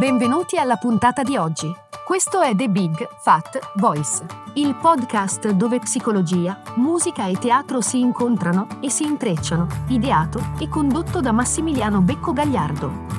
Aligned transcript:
Benvenuti 0.00 0.56
alla 0.56 0.76
puntata 0.76 1.22
di 1.22 1.36
oggi. 1.36 1.70
Questo 2.06 2.40
è 2.40 2.56
The 2.56 2.70
Big 2.70 3.06
Fat 3.18 3.72
Voice, 3.74 4.24
il 4.54 4.74
podcast 4.74 5.50
dove 5.50 5.78
psicologia, 5.78 6.58
musica 6.76 7.26
e 7.26 7.34
teatro 7.34 7.82
si 7.82 8.00
incontrano 8.00 8.66
e 8.80 8.88
si 8.88 9.04
intrecciano, 9.04 9.66
ideato 9.88 10.54
e 10.58 10.70
condotto 10.70 11.20
da 11.20 11.32
Massimiliano 11.32 12.00
Becco 12.00 12.32
Gagliardo. 12.32 13.09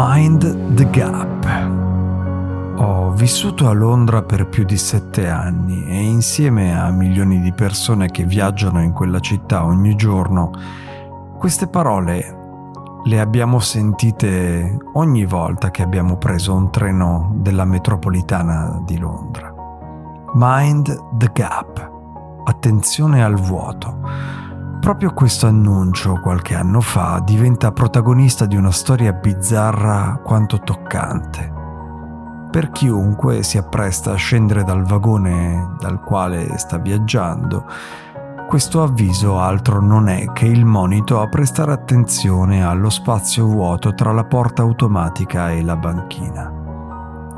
Mind 0.00 0.74
the 0.74 0.88
Gap. 0.90 1.44
Ho 2.76 3.10
vissuto 3.10 3.68
a 3.68 3.72
Londra 3.72 4.22
per 4.22 4.46
più 4.46 4.62
di 4.62 4.76
sette 4.76 5.28
anni 5.28 5.86
e 5.88 6.00
insieme 6.00 6.80
a 6.80 6.88
milioni 6.92 7.40
di 7.40 7.52
persone 7.52 8.08
che 8.08 8.22
viaggiano 8.22 8.80
in 8.80 8.92
quella 8.92 9.18
città 9.18 9.64
ogni 9.64 9.96
giorno, 9.96 10.52
queste 11.36 11.66
parole 11.66 13.00
le 13.02 13.18
abbiamo 13.18 13.58
sentite 13.58 14.78
ogni 14.92 15.24
volta 15.24 15.72
che 15.72 15.82
abbiamo 15.82 16.16
preso 16.16 16.54
un 16.54 16.70
treno 16.70 17.32
della 17.34 17.64
metropolitana 17.64 18.80
di 18.84 18.98
Londra. 18.98 19.52
Mind 20.34 21.16
the 21.16 21.30
gap. 21.32 21.90
Attenzione 22.44 23.24
al 23.24 23.34
vuoto. 23.34 23.98
Proprio 24.88 25.12
questo 25.12 25.46
annuncio 25.46 26.18
qualche 26.18 26.54
anno 26.54 26.80
fa 26.80 27.20
diventa 27.22 27.72
protagonista 27.72 28.46
di 28.46 28.56
una 28.56 28.70
storia 28.70 29.12
bizzarra 29.12 30.18
quanto 30.24 30.60
toccante. 30.60 31.52
Per 32.50 32.70
chiunque 32.70 33.42
si 33.42 33.58
appresta 33.58 34.12
a 34.12 34.16
scendere 34.16 34.64
dal 34.64 34.84
vagone 34.84 35.74
dal 35.78 36.00
quale 36.00 36.56
sta 36.56 36.78
viaggiando, 36.78 37.66
questo 38.48 38.82
avviso 38.82 39.38
altro 39.38 39.82
non 39.82 40.08
è 40.08 40.32
che 40.32 40.46
il 40.46 40.64
monito 40.64 41.20
a 41.20 41.28
prestare 41.28 41.72
attenzione 41.72 42.64
allo 42.64 42.88
spazio 42.88 43.44
vuoto 43.44 43.92
tra 43.92 44.12
la 44.12 44.24
porta 44.24 44.62
automatica 44.62 45.50
e 45.50 45.62
la 45.62 45.76
banchina. 45.76 46.50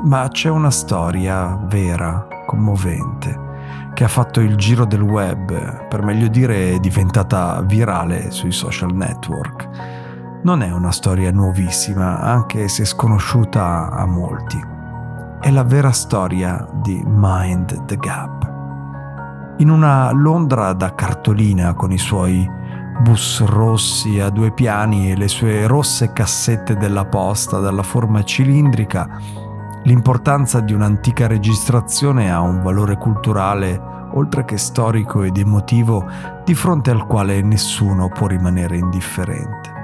Ma 0.03 0.25
c'è 0.29 0.47
una 0.47 0.71
storia 0.71 1.59
vera, 1.65 2.25
commovente, 2.45 3.50
che 3.93 4.03
ha 4.03 4.07
fatto 4.07 4.39
il 4.39 4.55
giro 4.55 4.85
del 4.85 5.01
web, 5.01 5.87
per 5.87 6.01
meglio 6.03 6.27
dire 6.27 6.73
è 6.73 6.79
diventata 6.79 7.61
virale 7.61 8.31
sui 8.31 8.51
social 8.51 8.93
network. 8.93 10.39
Non 10.43 10.61
è 10.61 10.71
una 10.71 10.91
storia 10.91 11.31
nuovissima, 11.31 12.19
anche 12.19 12.67
se 12.67 12.85
sconosciuta 12.85 13.91
a 13.91 14.05
molti. 14.05 14.59
È 15.39 15.51
la 15.51 15.63
vera 15.63 15.91
storia 15.91 16.67
di 16.81 17.01
Mind 17.05 17.85
the 17.85 17.97
Gap 17.97 18.49
in 19.61 19.69
una 19.69 20.11
Londra 20.11 20.73
da 20.73 20.95
cartolina 20.95 21.73
con 21.75 21.91
i 21.91 21.97
suoi 21.99 22.49
bus 23.01 23.43
rossi 23.45 24.19
a 24.19 24.29
due 24.29 24.51
piani 24.51 25.11
e 25.11 25.15
le 25.15 25.27
sue 25.27 25.67
rosse 25.67 26.11
cassette 26.13 26.75
della 26.77 27.05
posta 27.05 27.59
dalla 27.59 27.83
forma 27.83 28.23
cilindrica, 28.23 29.19
l'importanza 29.83 30.59
di 30.59 30.73
un'antica 30.73 31.27
registrazione 31.27 32.31
ha 32.31 32.41
un 32.41 32.61
valore 32.61 32.97
culturale 32.97 33.89
oltre 34.13 34.45
che 34.45 34.57
storico 34.57 35.23
ed 35.23 35.37
emotivo 35.37 36.05
di 36.43 36.53
fronte 36.53 36.91
al 36.91 37.07
quale 37.07 37.41
nessuno 37.41 38.09
può 38.09 38.27
rimanere 38.27 38.77
indifferente. 38.77 39.79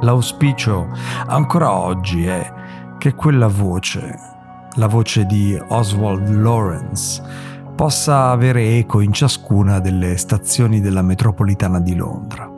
L'auspicio 0.00 0.88
ancora 1.26 1.72
oggi 1.72 2.26
è 2.26 2.52
che 2.98 3.14
quella 3.14 3.46
voce, 3.46 4.18
la 4.74 4.86
voce 4.86 5.26
di 5.26 5.56
Oswald 5.68 6.28
Lawrence, 6.28 7.22
possa 7.74 8.30
avere 8.30 8.78
eco 8.78 9.00
in 9.00 9.12
ciascuna 9.12 9.78
delle 9.78 10.16
stazioni 10.16 10.80
della 10.80 11.02
metropolitana 11.02 11.78
di 11.78 11.94
Londra. 11.94 12.50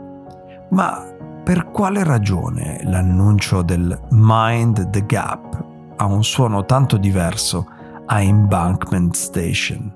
Ma 0.70 1.04
per 1.42 1.70
quale 1.70 2.02
ragione 2.04 2.80
l'annuncio 2.84 3.62
del 3.62 3.98
Mind 4.10 4.88
the 4.90 5.04
Gap 5.04 5.72
ha 5.96 6.06
un 6.06 6.24
suono 6.24 6.64
tanto 6.64 6.96
diverso 6.96 7.66
a 8.06 8.20
Embankment 8.20 9.14
Station? 9.14 9.92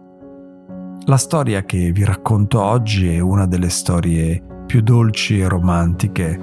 La 1.06 1.16
storia 1.16 1.62
che 1.64 1.90
vi 1.92 2.04
racconto 2.04 2.62
oggi 2.62 3.14
è 3.14 3.20
una 3.20 3.46
delle 3.46 3.70
storie 3.70 4.42
più 4.66 4.82
dolci 4.82 5.40
e 5.40 5.48
romantiche 5.48 6.40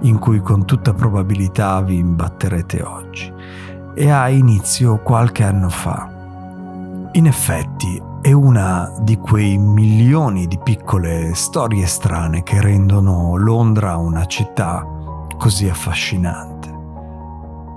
in 0.00 0.18
cui 0.18 0.40
con 0.40 0.64
tutta 0.64 0.92
probabilità 0.92 1.80
vi 1.80 1.96
imbatterete 1.96 2.82
oggi 2.82 3.32
e 3.94 4.10
ha 4.10 4.28
inizio 4.28 5.00
qualche 5.02 5.44
anno 5.44 5.68
fa 5.70 6.14
in 7.16 7.26
effetti 7.26 8.02
è 8.20 8.32
una 8.32 8.92
di 9.02 9.16
quei 9.18 9.56
milioni 9.56 10.48
di 10.48 10.58
piccole 10.58 11.32
storie 11.34 11.86
strane 11.86 12.42
che 12.42 12.60
rendono 12.60 13.36
Londra 13.36 13.96
una 13.98 14.24
città 14.24 14.84
così 15.38 15.68
affascinante. 15.68 16.53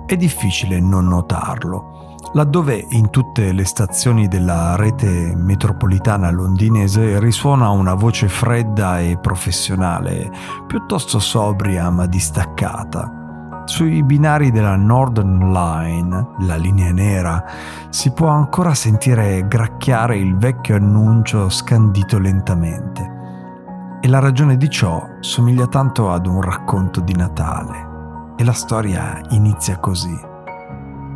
È 0.08 0.16
difficile 0.16 0.80
non 0.80 1.10
notarlo, 1.10 2.16
laddove 2.32 2.86
in 2.92 3.10
tutte 3.10 3.52
le 3.52 3.66
stazioni 3.66 4.30
della 4.30 4.78
rete 4.78 5.36
metropolitana 5.36 6.32
londinese 6.32 7.20
risuona 7.20 7.70
una 7.72 7.94
voce 7.94 8.30
fredda 8.30 9.02
e 9.02 9.18
professionale, 9.18 10.32
piuttosto 10.66 11.20
sobria 11.20 11.90
ma 11.90 12.06
distaccata 12.06 13.18
sui 13.66 14.02
binari 14.02 14.50
della 14.50 14.78
Northern 14.78 15.52
Line, 15.52 16.28
la 16.40 16.56
linea 16.56 16.94
nera, 16.94 17.44
si 17.90 18.12
può 18.12 18.30
ancora 18.30 18.74
sentire 18.74 19.46
gracchiare 19.46 20.18
il 20.18 20.38
vecchio 20.38 20.78
annuncio 20.78 21.50
scandito 21.50 22.18
lentamente. 22.18 24.00
E 24.00 24.08
la 24.08 24.20
ragione 24.20 24.56
di 24.56 24.70
ciò 24.70 25.06
somiglia 25.20 25.68
tanto 25.68 26.12
ad 26.12 26.28
un 26.28 26.42
racconto 26.42 27.02
di 27.02 27.14
Natale. 27.14 27.97
E 28.40 28.44
la 28.44 28.54
storia 28.54 29.20
inizia 29.30 29.80
così. 29.80 30.16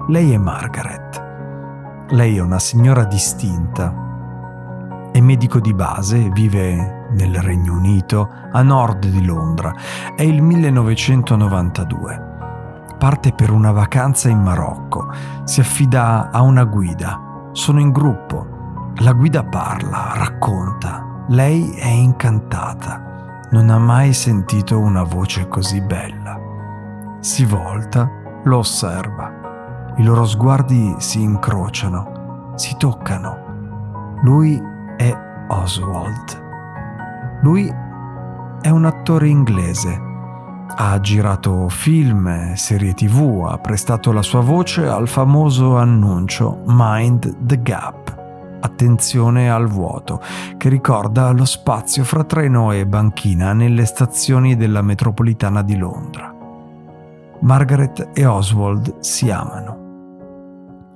Lei 0.07 0.31
è 0.31 0.37
Margaret. 0.37 2.09
Lei 2.09 2.37
è 2.37 2.41
una 2.41 2.57
signora 2.57 3.03
distinta. 3.03 5.09
È 5.11 5.21
medico 5.21 5.59
di 5.59 5.73
base, 5.73 6.31
vive 6.31 7.09
nel 7.11 7.39
Regno 7.41 7.73
Unito, 7.73 8.27
a 8.51 8.63
nord 8.63 9.05
di 9.05 9.23
Londra. 9.23 9.71
È 10.15 10.23
il 10.23 10.41
1992 10.41 12.29
parte 13.01 13.33
per 13.33 13.49
una 13.49 13.71
vacanza 13.71 14.29
in 14.29 14.43
Marocco, 14.43 15.11
si 15.43 15.59
affida 15.59 16.29
a 16.29 16.43
una 16.43 16.65
guida, 16.65 17.49
sono 17.51 17.79
in 17.79 17.91
gruppo, 17.91 18.91
la 18.97 19.13
guida 19.13 19.43
parla, 19.43 20.11
racconta, 20.13 21.23
lei 21.29 21.71
è 21.71 21.87
incantata, 21.87 23.47
non 23.49 23.71
ha 23.71 23.79
mai 23.79 24.13
sentito 24.13 24.77
una 24.77 25.01
voce 25.01 25.47
così 25.47 25.81
bella. 25.81 26.50
Si 27.21 27.45
volta, 27.45 28.09
lo 28.43 28.57
osserva, 28.57 29.93
i 29.97 30.03
loro 30.03 30.25
sguardi 30.25 30.95
si 30.97 31.21
incrociano, 31.21 32.53
si 32.55 32.75
toccano. 32.77 34.19
Lui 34.23 34.61
è 34.97 35.15
Oswald. 35.47 37.39
Lui 37.41 37.73
è 38.61 38.69
un 38.69 38.85
attore 38.85 39.27
inglese 39.27 40.09
ha 40.75 40.99
girato 40.99 41.67
film, 41.69 42.53
serie 42.55 42.93
tv, 42.93 43.45
ha 43.47 43.57
prestato 43.57 44.11
la 44.11 44.21
sua 44.21 44.39
voce 44.39 44.87
al 44.87 45.07
famoso 45.07 45.77
annuncio 45.77 46.61
Mind 46.65 47.45
the 47.45 47.61
Gap, 47.61 48.17
attenzione 48.61 49.51
al 49.51 49.67
vuoto, 49.67 50.21
che 50.57 50.69
ricorda 50.69 51.31
lo 51.31 51.45
spazio 51.45 52.03
fra 52.03 52.23
treno 52.23 52.71
e 52.71 52.85
banchina 52.85 53.53
nelle 53.53 53.85
stazioni 53.85 54.55
della 54.55 54.81
metropolitana 54.81 55.61
di 55.61 55.77
Londra. 55.77 56.30
Margaret 57.43 58.11
e 58.13 58.23
Oswald 58.23 58.99
si 58.99 59.31
amano. 59.31 59.79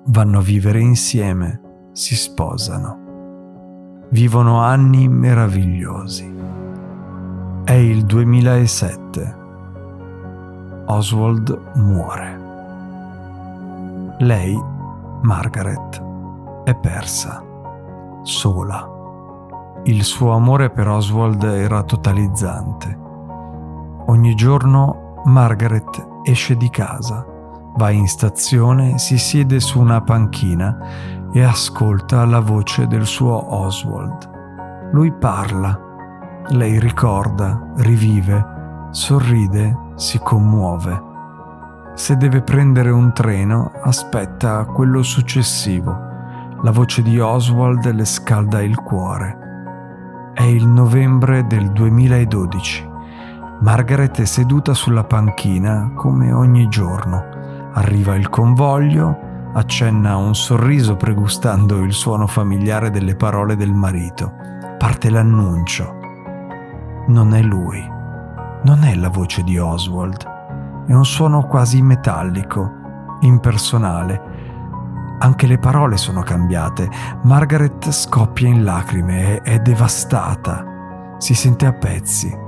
Vanno 0.05 0.37
a 0.37 0.41
vivere 0.41 0.79
insieme, 0.79 1.89
si 1.91 2.15
sposano. 2.15 4.03
Vivono 4.09 4.59
anni 4.59 5.07
meravigliosi. 5.07 6.31
È 7.63 7.71
il 7.71 8.05
2007 8.05 9.35
Oswald 10.85 11.59
muore. 11.77 12.39
Lei, 14.19 14.55
Margaret, 15.23 16.03
è 16.63 16.75
persa, 16.75 17.43
sola, 18.21 18.93
Il 19.85 20.03
suo 20.03 20.31
amore 20.33 20.69
per 20.69 20.87
Oswald 20.87 21.41
era 21.41 21.81
totalizzante. 21.81 22.99
Ogni 24.05 24.35
giorno 24.35 25.21
Margaret 25.25 26.13
esce 26.25 26.57
di 26.57 26.69
casa, 26.69 27.25
va 27.77 27.89
in 27.91 28.07
stazione, 28.07 28.97
si 28.97 29.17
siede 29.17 29.59
su 29.59 29.79
una 29.79 30.01
panchina 30.01 30.77
e 31.31 31.43
ascolta 31.43 32.25
la 32.25 32.39
voce 32.39 32.87
del 32.87 33.05
suo 33.05 33.55
Oswald. 33.55 34.89
Lui 34.91 35.11
parla, 35.11 35.79
lei 36.49 36.79
ricorda, 36.79 37.73
rivive, 37.77 38.87
sorride, 38.91 39.77
si 39.95 40.19
commuove. 40.19 41.13
Se 41.93 42.17
deve 42.17 42.41
prendere 42.41 42.89
un 42.89 43.13
treno, 43.13 43.71
aspetta 43.83 44.65
quello 44.65 45.03
successivo. 45.03 46.13
La 46.61 46.71
voce 46.71 47.01
di 47.01 47.19
Oswald 47.19 47.89
le 47.91 48.05
scalda 48.05 48.61
il 48.61 48.75
cuore. 48.81 50.31
È 50.33 50.43
il 50.43 50.67
novembre 50.67 51.45
del 51.45 51.71
2012. 51.71 52.93
Margaret 53.61 54.19
è 54.19 54.25
seduta 54.25 54.73
sulla 54.73 55.05
panchina 55.05 55.91
come 55.95 56.33
ogni 56.33 56.67
giorno. 56.67 57.23
Arriva 57.73 58.15
il 58.15 58.29
convoglio, 58.29 59.17
accenna 59.53 60.17
un 60.17 60.35
sorriso 60.35 60.97
pregustando 60.97 61.81
il 61.81 61.93
suono 61.93 62.27
familiare 62.27 62.89
delle 62.89 63.15
parole 63.15 63.55
del 63.55 63.73
marito. 63.73 64.33
Parte 64.77 65.09
l'annuncio. 65.09 65.95
Non 67.07 67.33
è 67.33 67.41
lui. 67.41 67.81
Non 68.63 68.83
è 68.83 68.93
la 68.95 69.09
voce 69.09 69.41
di 69.43 69.57
Oswald. 69.57 70.23
È 70.85 70.93
un 70.93 71.05
suono 71.05 71.47
quasi 71.47 71.81
metallico, 71.81 72.69
impersonale, 73.21 74.33
anche 75.17 75.47
le 75.47 75.57
parole 75.57 75.97
sono 75.97 76.21
cambiate. 76.21 76.89
Margaret 77.23 77.89
scoppia 77.89 78.49
in 78.49 78.63
lacrime, 78.63 79.41
è, 79.41 79.53
è 79.53 79.59
devastata, 79.59 81.15
si 81.17 81.33
sente 81.33 81.65
a 81.65 81.73
pezzi. 81.73 82.44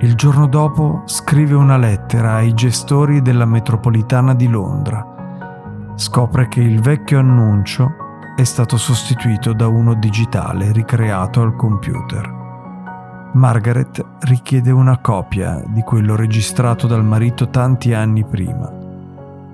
Il 0.00 0.14
giorno 0.14 0.46
dopo 0.46 1.02
scrive 1.06 1.54
una 1.54 1.76
lettera 1.76 2.34
ai 2.34 2.54
gestori 2.54 3.22
della 3.22 3.44
metropolitana 3.46 4.34
di 4.34 4.46
Londra. 4.48 5.94
Scopre 5.94 6.48
che 6.48 6.60
il 6.60 6.80
vecchio 6.80 7.18
annuncio 7.18 7.90
è 8.36 8.44
stato 8.44 8.76
sostituito 8.76 9.52
da 9.52 9.66
uno 9.68 9.94
digitale 9.94 10.72
ricreato 10.72 11.40
al 11.40 11.56
computer. 11.56 13.30
Margaret 13.32 14.04
richiede 14.20 14.70
una 14.70 14.98
copia 14.98 15.62
di 15.66 15.82
quello 15.82 16.14
registrato 16.14 16.86
dal 16.86 17.04
marito 17.04 17.48
tanti 17.48 17.92
anni 17.92 18.24
prima 18.24 18.84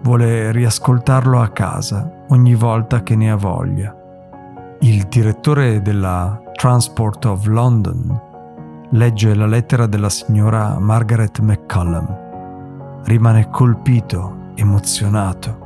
vuole 0.02 0.50
riascoltarlo 0.50 1.40
a 1.40 1.48
casa 1.48 2.24
ogni 2.28 2.54
volta 2.54 3.02
che 3.02 3.14
ne 3.16 3.30
ha 3.30 3.36
voglia. 3.36 3.96
Il 4.80 5.04
direttore 5.04 5.80
della 5.80 6.40
Transport 6.52 7.24
of 7.26 7.46
London 7.46 8.30
legge 8.92 9.34
la 9.34 9.46
lettera 9.46 9.86
della 9.86 10.10
signora 10.10 10.78
Margaret 10.78 11.40
McCollum. 11.40 13.00
Rimane 13.04 13.48
colpito, 13.48 14.50
emozionato. 14.54 15.60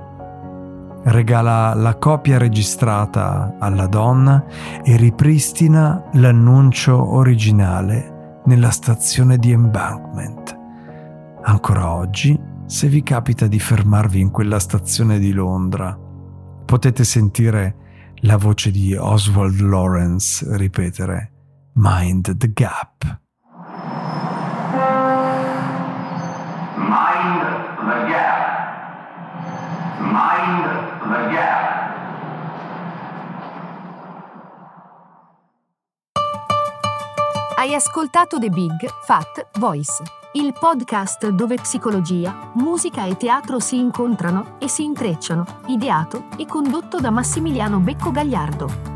Regala 1.04 1.74
la 1.74 1.96
copia 1.96 2.38
registrata 2.38 3.56
alla 3.58 3.86
donna 3.86 4.44
e 4.82 4.96
ripristina 4.96 6.04
l'annuncio 6.14 7.14
originale 7.14 8.40
nella 8.44 8.70
stazione 8.70 9.38
di 9.38 9.50
Embankment. 9.50 10.56
Ancora 11.42 11.94
oggi 11.94 12.38
se 12.66 12.88
vi 12.88 13.02
capita 13.02 13.46
di 13.46 13.60
fermarvi 13.60 14.20
in 14.20 14.30
quella 14.30 14.58
stazione 14.58 15.18
di 15.18 15.32
Londra, 15.32 15.96
potete 16.64 17.04
sentire 17.04 17.76
la 18.22 18.36
voce 18.36 18.70
di 18.70 18.94
Oswald 18.94 19.60
Lawrence 19.60 20.44
ripetere 20.56 21.30
Mind 21.78 22.38
the 22.38 22.50
Gap. 22.54 23.04
Mind 26.74 27.42
the 27.84 27.98
Gap. 28.08 28.40
Mind 30.00 30.64
the 31.02 31.20
Gap. 31.34 31.94
Hai 37.56 37.74
ascoltato 37.74 38.38
The 38.38 38.48
Big 38.48 38.88
Fat 39.04 39.46
Voice 39.58 40.02
il 40.32 40.54
podcast 40.58 41.28
dove 41.28 41.56
psicologia, 41.56 42.50
musica 42.54 43.04
e 43.04 43.16
teatro 43.16 43.58
si 43.58 43.78
incontrano 43.78 44.56
e 44.58 44.68
si 44.68 44.82
intrecciano, 44.82 45.44
ideato 45.66 46.28
e 46.36 46.46
condotto 46.46 47.00
da 47.00 47.10
Massimiliano 47.10 47.80
Becco 47.80 48.10
Gagliardo. 48.10 48.95